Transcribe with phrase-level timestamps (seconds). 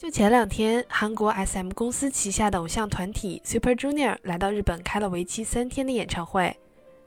[0.00, 6.56] 就前两天，韩国 SM 公司旗下的偶像团体 Super Junior 来到日本开了为期三天的演唱会。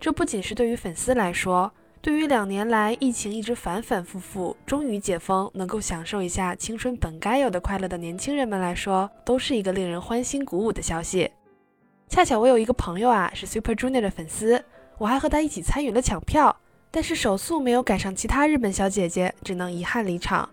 [0.00, 1.72] 这不仅是对于粉丝来说，
[2.02, 11.30] 对于两年来疫情一直反反复复，终于解封，能够享受一下青春本该有的快乐的年轻人们来说，都是一个令人欢欣鼓舞的消息。
[12.08, 14.64] 恰巧我有一个朋友啊，是 Super Junior 的粉丝，
[14.98, 16.56] 我还和他一起参与了抢票，
[16.90, 20.50] 但是手速没有赶上其他日本小姐姐，只能遗憾离场。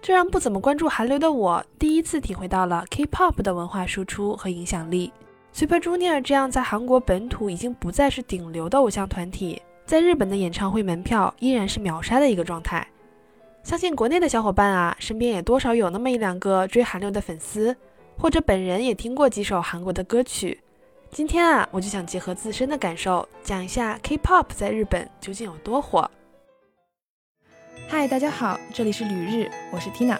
[0.00, 5.12] 这让不怎么关注韩流的我第一次体会到了 K-pop 的文化输出和影响力。
[5.52, 12.86] Super Junior 这样在韩国本土已经不再是顶流的偶像团体，在日本的演唱会门票依然是秒杀的一个状态。
[13.64, 17.76] 相信国内的小伙伴啊，身边也多少有那么一两个追韩流的粉丝，
[18.16, 20.60] 或者本人也听过几首韩国的歌曲。
[21.10, 26.08] 今天啊，我就想结合自身的感受，讲一下 K-pop 在日本究竟有多火。
[27.90, 30.18] 嗨，大家好，这里是旅日，我是 Tina。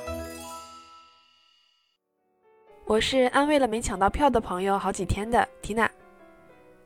[2.87, 5.87] 我是安慰了没抢到票的朋友好几天的 Tina。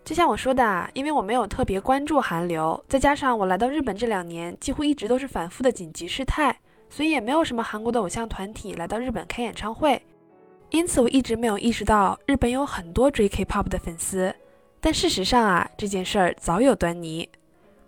[0.05, 6.59] 就像我说的啊，因为我没有特别关注韩流，再加上我来到日本这两年几乎一直都是反复的紧急事态，
[6.91, 10.03] 所以也没有什么韩国的偶像团体来到日本开演唱会，
[10.71, 14.35] 因此我一直没有意识到日本有很多追 K-pop 的粉丝。
[14.81, 17.29] 但事实上啊，这件事儿早有端倪。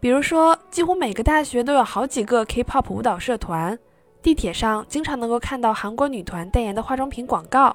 [0.05, 3.79] 比如说，几乎每个大学都有好几个 K-pop 舞蹈社团，
[4.21, 7.75] 地铁上经常能够看到韩国女团代言的化妆品广告。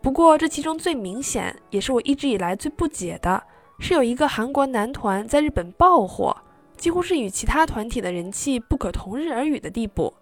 [0.00, 3.42] 不过，这其中最明显，也是我一直以来最不解的，
[3.78, 6.34] 是有一个韩国男团在日本爆火，
[6.78, 10.14] 几乎是与其他团体的人气不可同日而语的地步。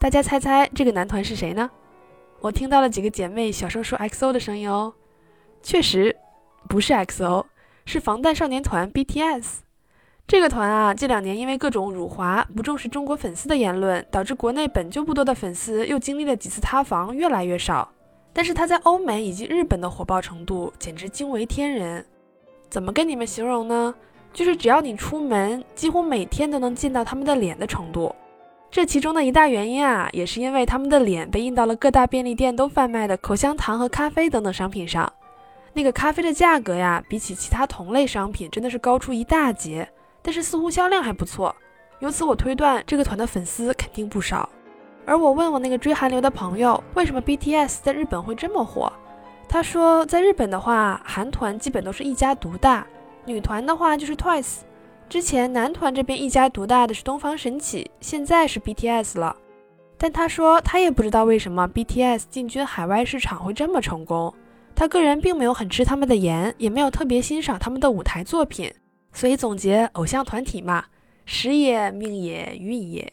[0.00, 1.70] 大家猜猜这个男团是谁呢？
[2.40, 4.92] 我听到了几个姐妹小声说 XO 的声音哦，
[5.62, 6.16] 确实
[6.68, 7.44] 不是 XO，
[7.84, 9.58] 是防弹少年团 BTS。
[10.26, 17.86] 这个团啊，这两年因为各种辱华、不重视中国粉丝的言论，导致国内本就不多的粉丝又经历了几次塌房，越来越少。
[18.32, 22.04] 但是他在欧美以及日本的火爆程度简直惊为天人。
[22.70, 23.94] 怎么跟你们形容呢？
[24.32, 28.12] 就是只要你出门，几乎每天都能见到他们的脸的程度。
[28.70, 35.12] 这其中的一大原因啊，也是因为他们的脸被印到了各大便利店都贩卖的口香糖和咖啡等等商品上。
[35.74, 39.86] 那个咖啡的价格呀，比起其他同类商品，真的是高出一大截。
[40.24, 41.54] 但是似乎销量还不错，
[42.00, 44.48] 由此我推断这个团的粉丝肯定不少。
[45.04, 48.90] 而我问我那个追韩流的朋友，为什么 BTS 在日本会这么火？
[49.46, 52.86] 他说，在日本的话，韩团基本都是一家独大，
[53.26, 54.60] 女团的话就是 Twice。
[55.06, 59.36] 之前男团这边一家独大的是东方神起，现在是 BTS 了。
[59.98, 64.34] 但他说他也不知道为什么 BTS 进军海外市场会这么成功。
[64.74, 68.72] 他个人并没有很吃他们的颜，也没有特别欣赏他们的舞台作品。
[69.14, 70.84] 所以总结，偶像团体嘛，
[71.24, 73.10] 时也命也运也。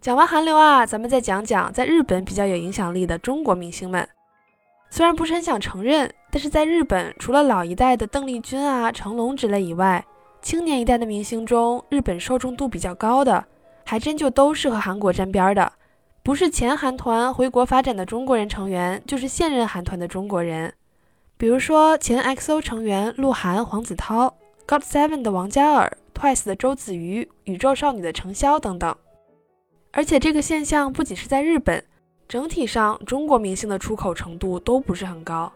[0.00, 4.06] 讲完韩流啊，咱们再讲讲在日本比较有影响力的中国明星们。
[4.90, 10.04] 虽然不是很想承认，但是在日本，除了老一代的邓丽君啊、成龙之类以外，
[10.42, 13.44] 青年一代的明星中，日本受众度比较高的，
[13.84, 15.72] 还真就都是和韩国沾边的，
[16.22, 20.72] 不是前韩团回国发展的中国人成员，就是现任韩团的中国人。
[21.36, 24.34] 比如说前 XO 成员鹿晗、黄子韬。
[24.70, 28.94] God Seven 的王嘉尔，Twice 的周子瑜，宇宙少女的程潇等等。
[29.92, 31.82] 而且这个现象不仅是在日本，
[32.28, 35.50] 整体上中国明星的出口程度都不是很高。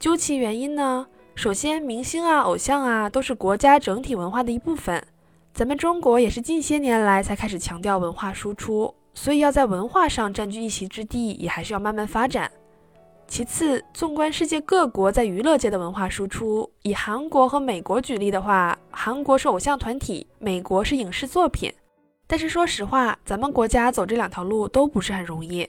[0.00, 5.00] 究其原因呢，首先明星啊、偶像啊都是国家整体文化的一部分，
[5.54, 12.50] 咱们中国也是近些年来才开始强调文化输出，所以要在文化上占据一席之地，也还是要慢慢发展。
[13.28, 21.70] 其次，纵观世界各国在娱乐界的文化输出，以韩国和美国举例的话，韩国是偶像团体，美国是影视作品。
[22.26, 25.68] 但是说实话，咱们国家走这两条路都不是很容易。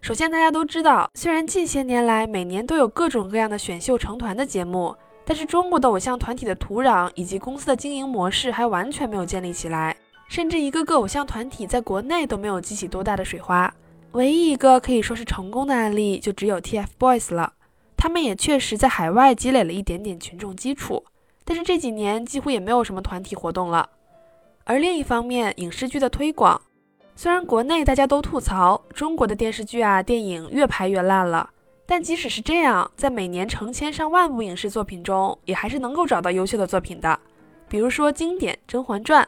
[0.00, 9.96] 首先，大家都知道，虽然近些年来每年都有各种各样的选秀成团的节目，但是中国的偶像团体的土壤以及公司的经营模式还完全没有建立起来，
[10.28, 13.72] 甚至一个个偶像团体在国内都没有激起多大的水花。
[14.12, 17.54] 唯一一个可以说是成功的案例，就只有 TFBOYS 了。
[17.96, 21.04] 他们也确实在海外积累了一点点群众基础，
[21.44, 23.88] 但是这几年几乎也没有什么团体活动了。
[24.64, 26.60] 而另一方面，影视剧的推广，
[27.16, 31.48] 虽然国内大家都吐槽中国的电视剧啊、电影越拍越烂了，
[31.86, 37.18] 但即使是这样，在每年成千上万部影视作品中，也还是能够找到优秀的作品的。
[37.68, 39.24] 比如说经典《甄嬛传》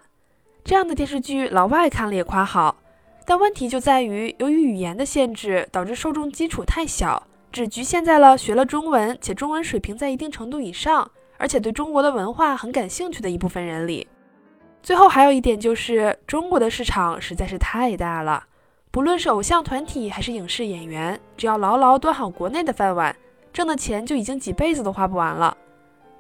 [0.63, 2.77] 这样的电视剧，老外看了也夸好。
[3.27, 14.07] 但问题就在于，由于语言的限制，导致受众基础太小，只局限在了学了中文且中文水平在一定程度以上，而且对中国的文化很感兴趣的一部分人里。
[14.83, 18.45] 最后还有一点就是，中国的市场实在是太大了，
[18.91, 23.17] 不论是偶像团体还是影视演员，只要牢牢端好国内的饭碗，
[23.51, 25.57] 挣的钱就已经几辈子都花不完了。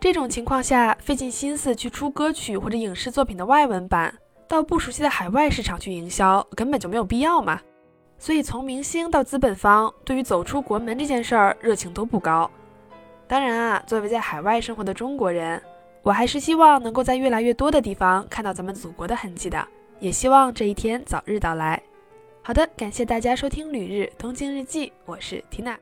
[0.00, 4.14] 这种情况下，费尽心思去出歌曲或者影视作品的外文版，
[4.54, 7.60] 到不熟悉的海外市场去营销，根本就没有必要嘛。
[8.20, 12.48] 所以，从明星到资本方，对于走出国门这件事儿，热情都不高。
[13.26, 15.60] 当然啊，作为在海外生活的中国人，
[16.02, 19.66] 我还是希望能够在越来越多的地方看到咱们祖国的痕迹的，
[19.98, 21.82] 也希望这一天早日到来。
[22.40, 25.76] 好的，感谢大家收听《旅日东京日记》，我是缇娜。